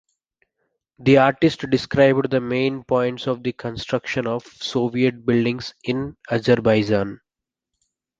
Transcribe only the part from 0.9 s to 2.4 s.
The artist described